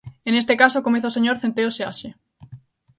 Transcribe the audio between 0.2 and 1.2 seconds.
E, neste caso, comeza o